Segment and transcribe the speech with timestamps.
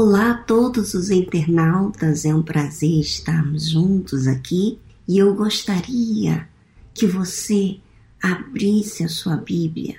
[0.00, 4.78] Olá a todos os internautas, é um prazer estarmos juntos aqui
[5.08, 6.48] e eu gostaria
[6.94, 7.80] que você
[8.22, 9.96] abrisse a sua Bíblia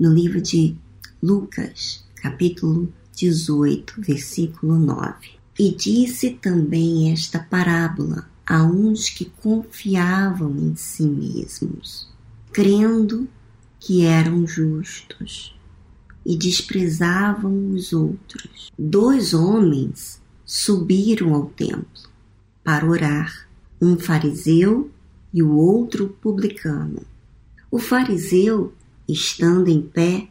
[0.00, 0.74] no livro de
[1.22, 5.14] Lucas, capítulo 18, versículo 9.
[5.58, 12.08] E disse também esta parábola a uns que confiavam em si mesmos,
[12.54, 13.28] crendo
[13.78, 15.54] que eram justos
[16.26, 18.72] e desprezavam os outros.
[18.76, 22.10] Dois homens subiram ao templo
[22.64, 23.48] para orar,
[23.80, 24.90] um fariseu
[25.32, 27.02] e o outro publicano.
[27.70, 28.74] O fariseu,
[29.08, 30.26] estando em pé,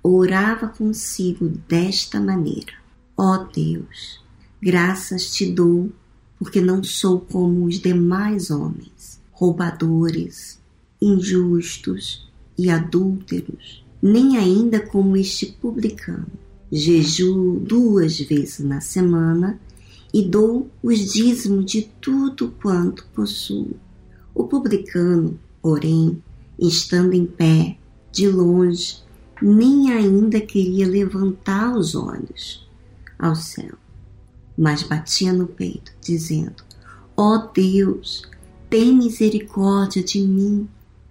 [0.00, 2.74] orava consigo desta maneira:
[3.16, 4.20] Ó oh Deus,
[4.62, 5.90] graças te dou,
[6.38, 10.60] porque não sou como os demais homens, roubadores,
[11.00, 16.26] injustos e adúlteros nem ainda como este publicano.
[16.70, 19.60] Jejuo duas vezes na semana
[20.12, 23.76] e dou os dízimos de tudo quanto possuo.
[24.34, 26.22] O publicano, porém,
[26.58, 27.76] estando em pé,
[28.10, 28.98] de longe,
[29.40, 32.68] nem ainda queria levantar os olhos
[33.18, 33.76] ao céu,
[34.56, 36.62] mas batia no peito, dizendo:
[37.16, 38.22] Ó oh Deus,
[38.68, 40.68] tem misericórdia de mim,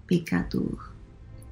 [0.08, 0.91] pecador.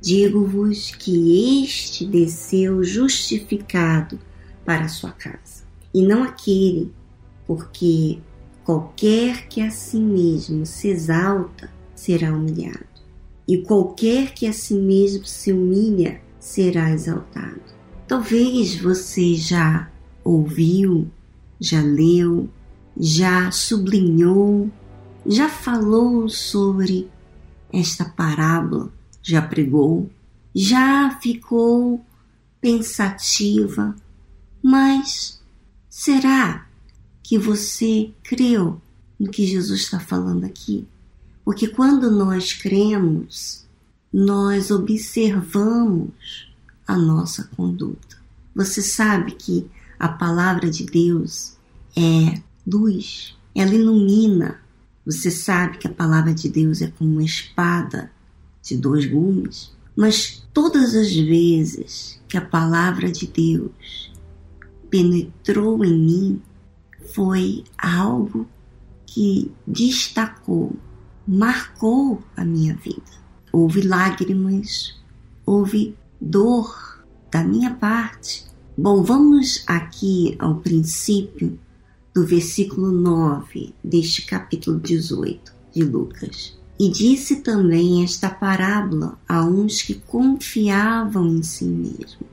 [0.02, 4.18] Digo-vos que este desceu justificado
[4.64, 6.90] para a sua casa, e não aquele,
[7.46, 8.20] porque
[8.64, 12.86] qualquer que a si mesmo se exalta será humilhado,
[13.46, 17.60] e qualquer que a si mesmo se humilha será exaltado.
[18.08, 19.92] Talvez você já
[20.24, 21.12] ouviu,
[21.60, 22.50] já leu,
[22.98, 24.70] já sublinhou,
[25.26, 27.10] já falou sobre
[27.74, 28.98] esta parábola
[29.30, 30.10] já pregou,
[30.54, 32.04] já ficou
[32.60, 33.96] pensativa,
[34.62, 35.40] mas
[35.90, 36.68] será
[37.22, 38.82] que você creu
[39.20, 40.88] no que Jesus está falando aqui?
[41.46, 43.66] Porque quando nós cremos,
[44.12, 46.52] nós observamos
[46.88, 48.18] a nossa conduta.
[48.56, 49.70] Você sabe que
[50.00, 51.56] a palavra de Deus
[51.96, 54.60] é luz, ela ilumina.
[55.06, 58.12] Você sabe que a palavra de Deus é como uma espada
[58.62, 64.12] de dois gumes, mas todas as vezes que a palavra de Deus
[64.90, 66.42] penetrou em mim,
[67.14, 68.48] foi algo
[69.06, 70.76] que destacou,
[71.28, 73.20] marcou a minha vida.
[73.52, 74.96] Houve lágrimas,
[75.46, 78.46] houve dor da minha parte.
[78.78, 81.60] Bom, vamos aqui ao princípio
[82.14, 86.59] do versículo 9 deste capítulo 18 de Lucas.
[86.80, 92.30] E disse também esta parábola a uns que confiavam em si mesmos,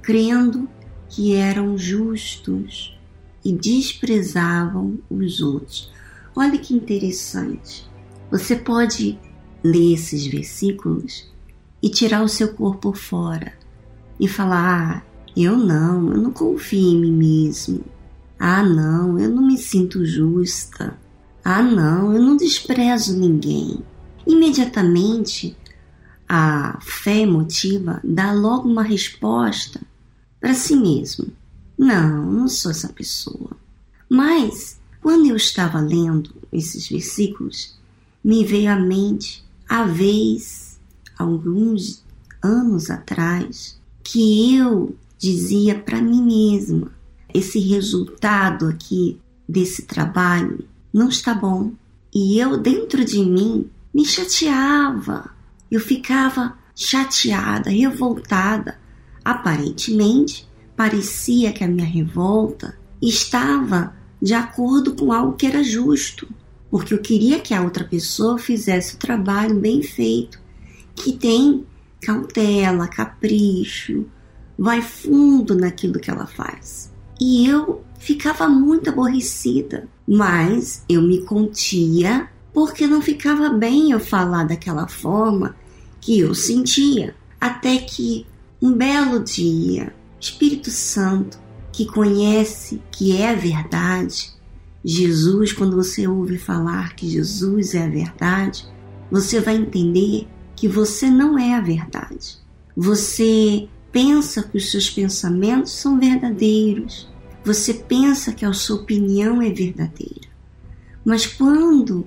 [0.00, 0.66] crendo
[1.08, 2.98] que eram justos
[3.44, 5.92] e desprezavam os outros.
[6.34, 7.86] Olha que interessante.
[8.30, 9.18] Você pode
[9.62, 11.30] ler esses versículos
[11.82, 13.52] e tirar o seu corpo fora
[14.18, 15.02] e falar: ah,
[15.36, 17.84] eu não, eu não confio em mim mesmo.
[18.38, 20.98] Ah, não, eu não me sinto justa.
[21.44, 23.82] Ah, não, eu não desprezo ninguém.
[24.26, 25.56] Imediatamente,
[26.28, 29.80] a fé emotiva dá logo uma resposta
[30.40, 31.32] para si mesmo.
[31.76, 33.56] Não, não sou essa pessoa.
[34.08, 37.78] Mas, quando eu estava lendo esses versículos,
[38.22, 40.78] me veio à mente a vez,
[41.18, 42.04] alguns
[42.42, 46.92] anos atrás, que eu dizia para mim mesma:
[47.32, 51.72] esse resultado aqui desse trabalho não está bom.
[52.12, 55.30] E eu, dentro de mim, me chateava.
[55.70, 58.78] Eu ficava chateada, revoltada.
[59.24, 66.28] Aparentemente, parecia que a minha revolta estava de acordo com algo que era justo,
[66.70, 70.40] porque eu queria que a outra pessoa fizesse o trabalho bem feito,
[70.94, 71.66] que tem
[72.00, 74.06] cautela, capricho,
[74.58, 76.92] vai fundo naquilo que ela faz.
[77.20, 84.44] E eu ficava muito aborrecida, mas eu me contia porque não ficava bem eu falar
[84.44, 85.56] daquela forma
[86.00, 87.14] que eu sentia.
[87.40, 88.26] Até que
[88.60, 91.38] um belo dia, Espírito Santo,
[91.72, 94.32] que conhece que é a verdade,
[94.84, 98.66] Jesus, quando você ouve falar que Jesus é a verdade,
[99.10, 100.26] você vai entender
[100.56, 102.38] que você não é a verdade.
[102.76, 107.08] Você pensa que os seus pensamentos são verdadeiros.
[107.44, 110.28] Você pensa que a sua opinião é verdadeira.
[111.04, 112.06] Mas quando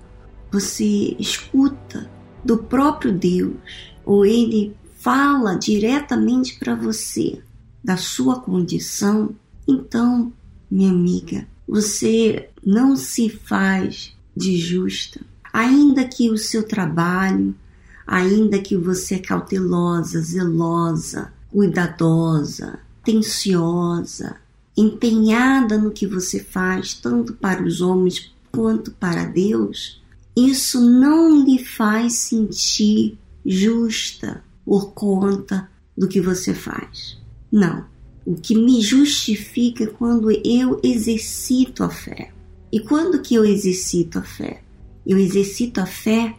[0.54, 2.08] você escuta
[2.46, 3.56] do próprio Deus,
[4.06, 7.42] ou ele fala diretamente para você
[7.84, 9.36] da sua condição,
[9.68, 10.32] então
[10.70, 15.22] minha amiga, você não se faz de justa.
[15.52, 17.56] Ainda que o seu trabalho,
[18.06, 24.36] ainda que você é cautelosa, zelosa, cuidadosa, atenciosa,
[24.78, 30.03] empenhada no que você faz, tanto para os homens quanto para Deus,
[30.36, 37.18] isso não lhe faz sentir justa por conta do que você faz.
[37.52, 37.86] Não.
[38.26, 42.32] O que me justifica é quando eu exercito a fé.
[42.72, 44.64] E quando que eu exercito a fé?
[45.06, 46.36] Eu exercito a fé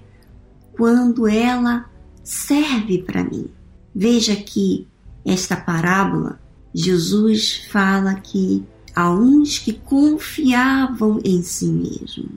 [0.73, 1.89] quando ela
[2.25, 3.49] serve para mim.
[3.95, 4.89] Veja que
[5.25, 6.41] esta parábola,
[6.75, 8.65] Jesus fala que
[8.95, 12.31] há uns que confiavam em si mesmo,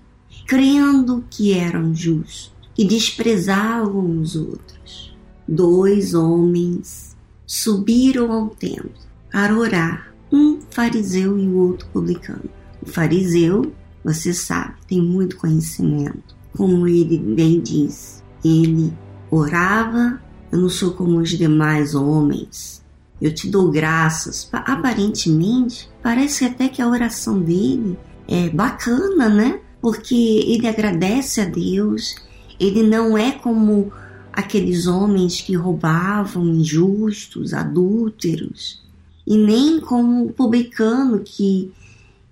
[0.48, 5.16] crendo que eram justos e desprezavam os outros.
[5.46, 8.92] Dois homens subiram ao templo
[9.32, 12.50] para orar, um fariseu e o outro publicano.
[12.82, 13.74] O fariseu,
[14.04, 16.36] você sabe, tem muito conhecimento.
[16.56, 18.94] Como ele bem diz, ele
[19.30, 20.22] orava,
[20.52, 22.84] eu não sou como os demais homens.
[23.22, 24.50] Eu te dou graças.
[24.54, 27.98] Aparentemente, parece até que a oração dele
[28.28, 29.60] é bacana, né?
[29.88, 32.18] Porque ele agradece a Deus,
[32.60, 33.90] ele não é como
[34.34, 38.84] aqueles homens que roubavam, injustos, adúlteros,
[39.26, 41.72] e nem como o publicano que,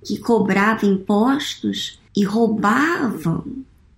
[0.04, 3.46] que cobrava impostos e roubavam,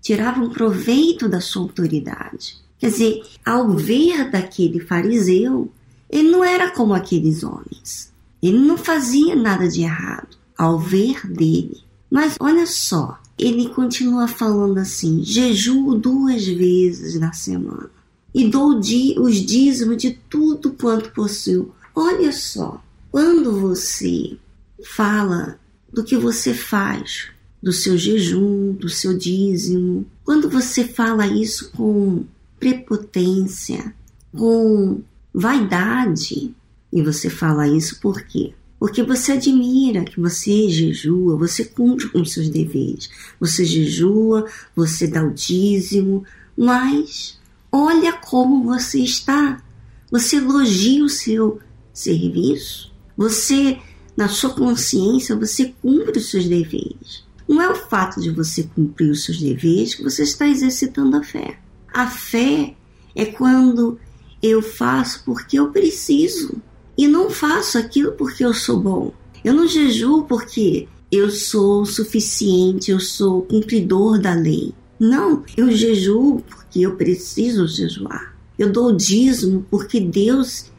[0.03, 2.57] tiravam proveito da sua autoridade.
[2.77, 5.67] Quer dizer, ao ver daquele fariseu,
[6.07, 8.13] ele não era como aqueles homens.
[8.39, 11.81] Ele não fazia nada de errado ao ver dele.
[12.07, 17.89] Mas olha só, ele continua falando assim: jejuo duas vezes na semana
[18.33, 21.73] e dou os dízimos de tudo quanto possuo.
[21.95, 24.37] Olha só, quando você
[24.83, 25.59] fala
[25.91, 27.29] do que você faz,
[27.61, 32.25] do seu jejum, do seu dízimo, quando você fala isso com
[32.59, 33.93] prepotência,
[34.31, 35.01] com
[35.33, 36.53] vaidade,
[36.91, 38.53] e você fala isso por quê?
[38.79, 43.09] Porque você admira que você jejua, você cumpre com seus deveres.
[43.39, 44.45] Você jejua,
[44.75, 46.23] você dá o dízimo,
[46.55, 47.39] mas
[47.71, 49.63] olha como você está.
[50.11, 51.59] Você elogia o seu
[51.91, 52.93] serviço.
[53.17, 53.79] Você,
[54.15, 57.25] na sua consciência, você cumpre os seus deveres.
[57.47, 61.23] Não é o fato de você cumprir os seus deveres que você está exercitando a
[61.23, 61.57] fé.
[61.91, 62.75] A fé
[63.15, 63.99] é quando
[64.43, 66.61] eu faço porque eu preciso
[66.97, 69.13] e não faço aquilo porque eu sou bom.
[69.43, 74.73] Eu não jejuo porque eu sou suficiente, eu sou cumpridor da lei.
[74.99, 78.35] Não, eu jejuo porque eu preciso jejuar.
[78.57, 80.71] Eu dou dízimo porque Deus,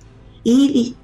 [0.45, 0.97] Ele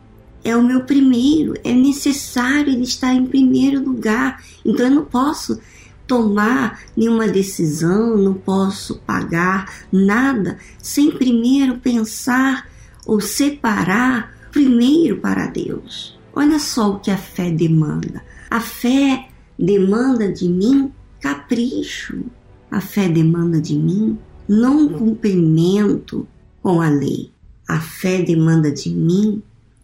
[0.42, 4.42] é o meu primeiro, é necessário Ele estar em primeiro lugar.
[4.64, 5.60] Então eu não posso
[6.06, 12.68] tomar nenhuma decisão, não posso pagar nada sem primeiro pensar
[13.06, 16.18] ou separar primeiro para Deus.
[16.32, 18.22] Olha só o que a fé demanda.
[18.48, 19.28] A fé
[19.58, 22.22] demanda de mim capricho.
[22.70, 24.16] A fé demanda de mim
[24.48, 26.24] não cumprimento
[26.62, 27.32] com a lei.
[27.68, 29.42] A fé demanda de mim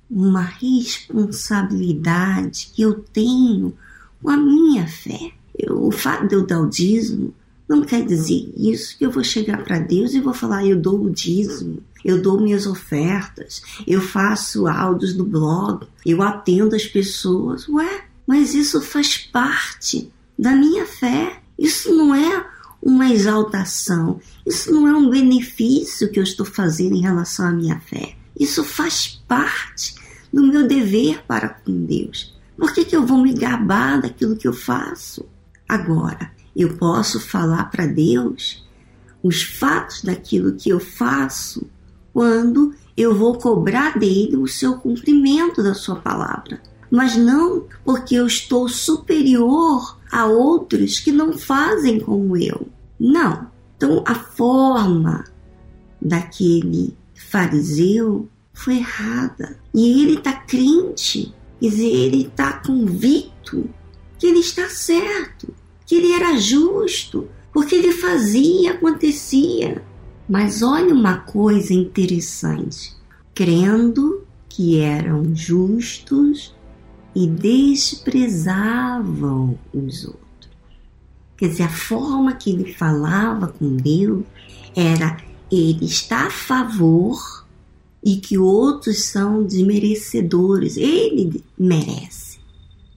[0.09, 3.75] uma responsabilidade que eu tenho
[4.23, 5.33] com a minha fé.
[5.59, 7.35] Eu, o fato de eu dar o dízimo
[7.71, 11.05] não quer dizer isso que eu vou chegar para Deus e vou falar, eu dou
[11.05, 17.69] o dízimo, eu dou minhas ofertas, eu faço áudios no blog, eu atendo as pessoas.
[17.69, 21.41] Ué, mas isso faz parte da minha fé.
[21.57, 22.45] Isso não é
[22.83, 27.79] uma exaltação, isso não é um benefício que eu estou fazendo em relação à minha
[27.79, 28.17] fé.
[28.37, 29.95] Isso faz parte
[30.33, 32.37] do meu dever para com Deus.
[32.57, 35.25] Por que, que eu vou me gabar daquilo que eu faço?
[35.69, 38.67] Agora, eu posso falar para Deus
[39.23, 41.67] os fatos daquilo que eu faço
[42.13, 46.61] quando eu vou cobrar dele o seu cumprimento da sua palavra.
[46.91, 52.69] Mas não porque eu estou superior a outros que não fazem como eu.
[52.99, 53.49] Não.
[53.77, 55.25] Então a forma
[56.01, 59.59] daquele fariseu foi errada.
[59.73, 63.71] E ele está crente, quer dizer, ele está convicto
[64.19, 65.55] que ele está certo
[65.91, 69.83] que ele era justo, porque ele fazia, acontecia.
[70.29, 72.95] Mas olha uma coisa interessante:
[73.35, 76.55] crendo que eram justos
[77.13, 78.49] e desprezavam
[79.75, 80.21] os outros.
[81.37, 84.23] Quer dizer, a forma que ele falava com Deus
[84.77, 85.17] era
[85.51, 87.19] ele está a favor
[88.05, 90.77] e que outros são desmerecedores.
[90.77, 92.39] Ele merece.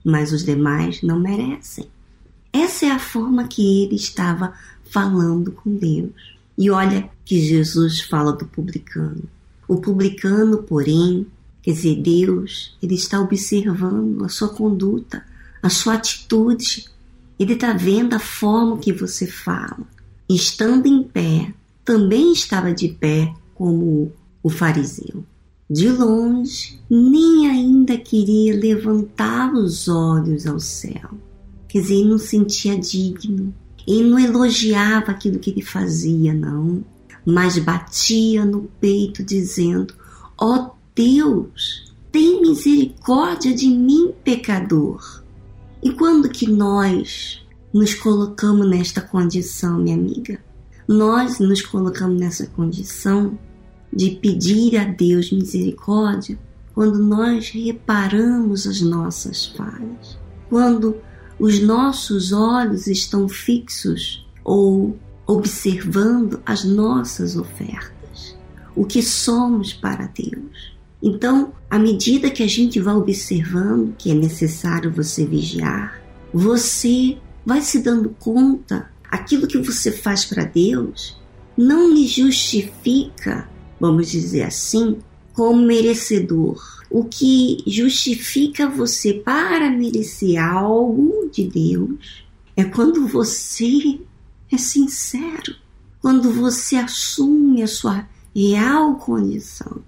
[0.06, 1.92] mas os demais não merecem.
[2.54, 6.12] Essa é a forma que ele estava falando com Deus.
[6.56, 9.24] E olha que Jesus fala do publicano.
[9.68, 11.26] O publicano, porém,
[11.64, 15.26] quer dizer, Deus, ele está observando a sua conduta,
[15.64, 16.86] a sua atitude.
[17.40, 19.88] Ele está vendo a forma que você fala.
[20.30, 21.52] Estando em pé,
[21.84, 24.12] também estava de pé como
[24.44, 25.26] o fariseu.
[25.68, 31.10] De longe, nem ainda queria levantar os olhos ao céu.
[31.74, 33.52] Quer dizer, ele não sentia digno.
[33.88, 36.86] Ele não elogiava aquilo que ele fazia, não.
[37.26, 39.92] Mas batia no peito, dizendo:
[40.38, 45.24] Ó oh Deus, tem misericórdia de mim, pecador.
[45.82, 50.40] E quando que nós nos colocamos nesta condição, minha amiga?
[50.88, 53.36] Nós nos colocamos nessa condição
[53.92, 56.38] de pedir a Deus misericórdia
[56.76, 60.20] quando nós reparamos as nossas falhas,
[60.52, 61.02] quando
[61.40, 68.38] os nossos olhos estão fixos ou observando as nossas ofertas,
[68.76, 70.74] o que somos para Deus.
[71.02, 76.02] Então, à medida que a gente vai observando que é necessário você vigiar,
[76.34, 81.22] você vai se dando conta aquilo que você faz para Deus
[81.58, 83.48] não lhe justifica
[83.84, 85.00] vamos dizer assim,
[85.34, 86.83] como merecedor.
[86.94, 92.24] O que justifica você para merecer algo de Deus
[92.56, 94.00] é quando você
[94.52, 95.56] é sincero,
[96.00, 99.84] quando você assume a sua real condição.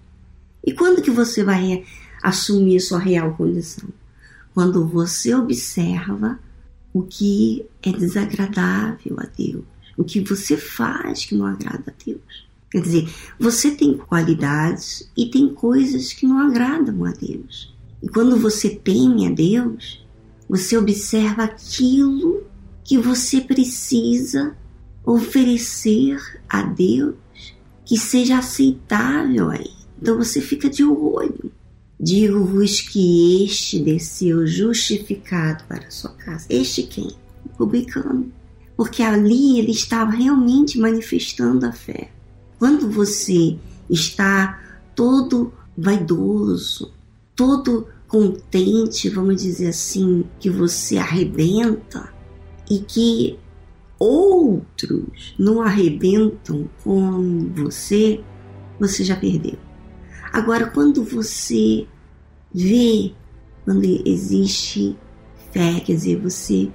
[0.66, 1.86] E quando que você vai
[2.24, 3.88] assumir a sua real condição?
[4.52, 6.40] Quando você observa
[6.92, 9.64] o que é desagradável a Deus,
[9.96, 12.45] o que você faz que não agrada a Deus.
[12.72, 17.74] Quer dizer, você tem qualidades e tem coisas que não agradam a Deus.
[18.02, 20.06] E quando você teme a Deus,
[20.50, 22.44] você observa aquilo
[22.84, 24.56] que você precisa
[25.04, 26.18] oferecer
[26.50, 27.16] a Deus
[27.86, 29.72] que seja aceitável aí.
[30.02, 31.52] Então você fica de olho.
[32.00, 36.46] Digo-vos que este desceu justificado para a sua casa.
[36.50, 37.10] Este quem?
[37.46, 38.32] O publicano.
[38.76, 42.12] Porque ali ele estava realmente manifestando a fé.
[42.58, 43.58] Quando você
[43.90, 44.62] está
[44.96, 46.94] todo vaidoso,
[47.36, 52.14] todo contente, vamos dizer assim, que você arrebenta
[52.70, 53.38] e que
[54.00, 58.22] outros não arrebentam com você,
[58.80, 59.58] você já perdeu.
[60.32, 61.88] Agora, quando você
[62.54, 63.14] vê,
[63.64, 64.98] quando existe
[65.52, 66.72] fé, quer dizer, você,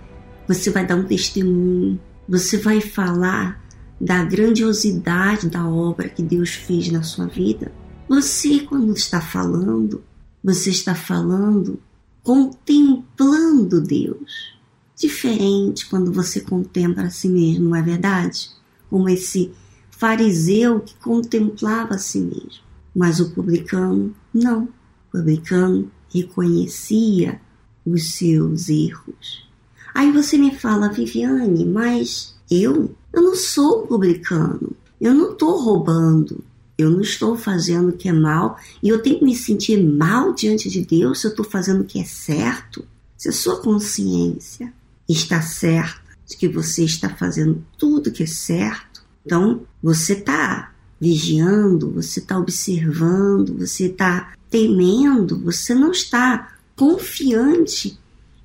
[0.48, 3.62] você vai dar um testemunho, você vai falar
[4.00, 7.70] da grandiosidade da obra que Deus fez na sua vida,
[8.08, 10.02] você, quando está falando,
[10.42, 11.78] você está falando
[12.22, 14.54] contemplando Deus.
[14.96, 18.50] Diferente quando você contempla a si mesmo, não é verdade?
[18.88, 19.52] Como esse
[19.90, 22.62] fariseu que contemplava a si mesmo.
[22.94, 24.64] Mas o publicano, não.
[24.64, 27.40] O publicano reconhecia
[27.86, 29.48] os seus erros.
[29.94, 36.44] Aí você me fala, Viviane, mas eu eu não sou publicano, eu não estou roubando,
[36.78, 38.58] eu não estou fazendo o que é mal.
[38.82, 41.84] E eu tenho que me sentir mal diante de Deus se eu estou fazendo o
[41.84, 42.84] que é certo.
[43.16, 44.72] Se a sua consciência
[45.08, 51.90] está certa de que você está fazendo tudo que é certo, então você está vigiando,
[51.90, 57.98] você está observando, você está temendo, você não está confiante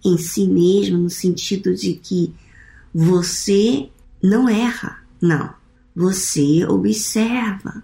[0.03, 2.33] em si mesmo no sentido de que
[2.93, 3.89] você
[4.25, 5.53] não erra, não.
[5.95, 7.83] Você observa,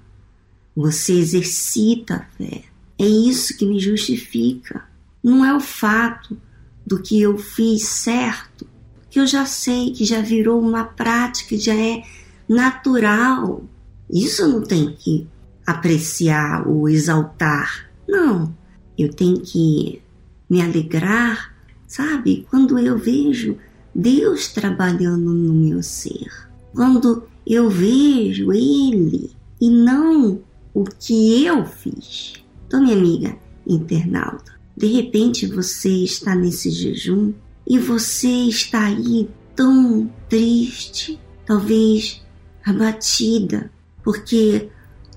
[0.75, 2.63] você exercita a fé.
[2.97, 4.83] É isso que me justifica.
[5.23, 6.37] Não é o fato
[6.85, 8.67] do que eu fiz certo,
[9.09, 12.03] que eu já sei, que já virou uma prática, já é
[12.49, 13.63] natural.
[14.09, 15.27] Isso não tem que
[15.65, 17.89] apreciar ou exaltar.
[18.07, 18.53] Não.
[18.97, 20.01] Eu tenho que
[20.49, 21.55] me alegrar,
[21.87, 22.45] sabe?
[22.49, 23.57] Quando eu vejo
[23.93, 26.29] Deus trabalhando no meu ser.
[26.73, 30.41] Quando eu vejo Ele e não
[30.73, 32.33] o que eu fiz.
[32.67, 37.33] Então, minha amiga internauta, de repente você está nesse jejum
[37.67, 42.21] e você está aí tão triste, talvez
[42.65, 43.71] abatida,
[44.03, 44.69] porque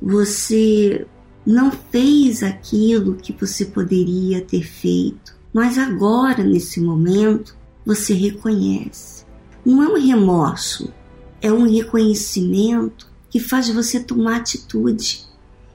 [0.03, 1.07] você
[1.47, 5.35] não fez aquilo que você poderia ter feito.
[5.53, 9.25] Mas agora, nesse momento, você reconhece.
[9.65, 10.93] Não é um remorso,
[11.41, 15.25] é um reconhecimento que faz você tomar atitude.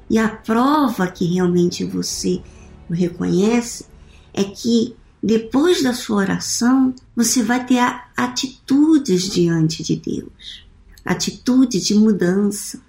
[0.10, 2.42] E a prova que realmente você
[2.90, 3.86] o reconhece
[4.34, 7.80] é que depois da sua oração, você vai ter
[8.16, 10.66] atitudes diante de Deus,
[11.04, 12.82] atitude de mudança.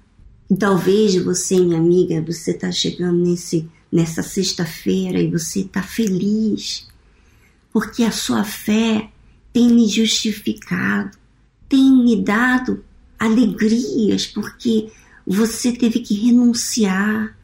[0.49, 6.89] E talvez você, minha amiga, você está chegando nesse, nessa sexta-feira e você está feliz,
[7.73, 9.11] porque a sua fé
[9.53, 11.17] tem me justificado,
[11.69, 12.85] tem me dado
[13.19, 14.91] alegrias, porque
[15.27, 17.37] você teve que renunciar,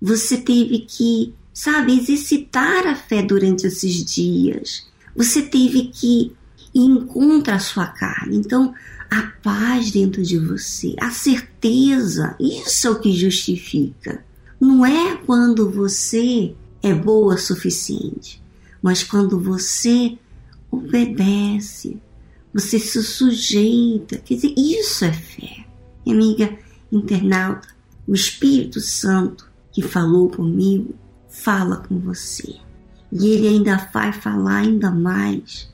[0.00, 4.86] você teve que, sabe, exercitar a fé durante esses dias.
[5.14, 6.32] Você teve que
[6.74, 8.36] ir contra a sua carne.
[8.36, 8.74] Então,
[9.10, 14.24] a paz dentro de você, a certeza, isso é o que justifica.
[14.60, 18.41] Não é quando você é boa o suficiente,
[18.82, 20.18] mas quando você
[20.70, 22.00] obedece,
[22.52, 24.18] você se sujeita.
[24.18, 25.64] Quer dizer, isso é fé.
[26.04, 26.58] Minha amiga
[26.90, 27.68] internauta,
[28.06, 30.94] o Espírito Santo que falou comigo,
[31.28, 32.56] fala com você.
[33.10, 35.72] E ele ainda vai falar ainda mais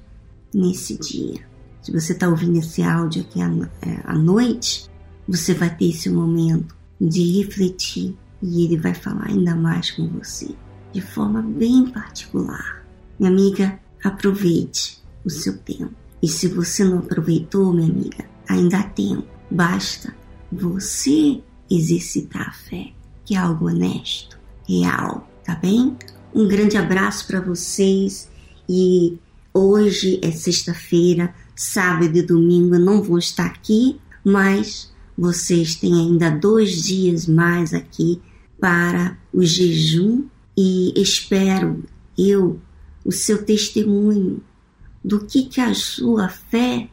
[0.55, 1.47] nesse dia.
[1.83, 4.89] Se você está ouvindo esse áudio aqui é, à noite,
[5.27, 10.49] você vai ter esse momento de refletir e ele vai falar ainda mais com você,
[10.93, 12.78] de forma bem particular.
[13.19, 15.95] Minha amiga, aproveite o seu tempo.
[16.23, 19.27] E se você não aproveitou, minha amiga, ainda há tempo.
[19.51, 20.15] Basta
[20.51, 22.93] você exercitar a fé,
[23.25, 25.97] que é algo honesto, real, tá bem?
[26.35, 28.29] Um grande abraço para vocês
[28.69, 29.19] e
[29.53, 36.31] hoje é sexta-feira, sábado e domingo eu não vou estar aqui, mas vocês têm ainda
[36.31, 38.21] dois dias mais aqui
[38.61, 40.25] para o jejum
[40.57, 41.85] e espero
[42.17, 42.61] eu
[43.09, 44.43] o seu testemunho
[45.03, 46.91] do que, que a sua fé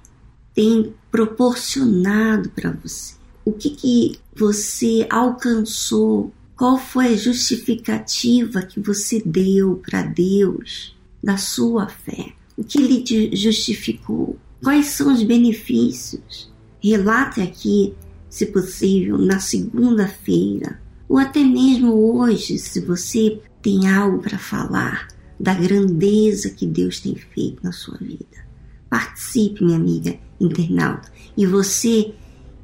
[0.54, 3.16] tem proporcionado para você.
[3.44, 6.32] O que, que você alcançou?
[6.56, 12.32] Qual foi a justificativa que você deu para Deus da sua fé?
[12.56, 14.40] O que lhe justificou?
[14.64, 16.50] Quais são os benefícios?
[16.82, 17.94] Relate aqui,
[18.30, 25.54] se possível, na segunda-feira, ou até mesmo hoje, se você tem algo para falar da
[25.54, 28.46] grandeza que Deus tem feito na sua vida.
[28.90, 31.12] Participe, minha amiga internauta.
[31.36, 32.14] E você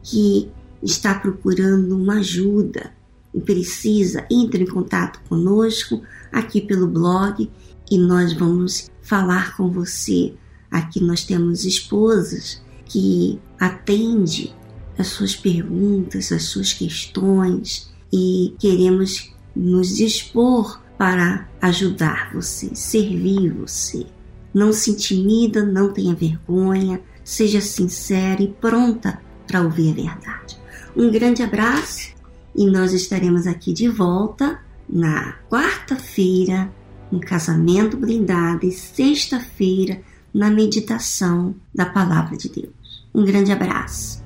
[0.04, 0.50] que
[0.82, 2.94] está procurando uma ajuda
[3.34, 7.50] e precisa, entre em contato conosco aqui pelo blog
[7.90, 10.34] e nós vamos falar com você.
[10.70, 14.54] Aqui nós temos esposas que atendem
[14.98, 24.06] as suas perguntas, as suas questões e queremos nos dispor para ajudar você, servir você.
[24.54, 30.60] Não se intimida, não tenha vergonha, seja sincera e pronta para ouvir a verdade.
[30.96, 32.14] Um grande abraço
[32.56, 36.72] e nós estaremos aqui de volta na quarta-feira
[37.12, 43.08] no casamento blindado e sexta-feira na meditação da palavra de Deus.
[43.12, 44.24] Um grande abraço.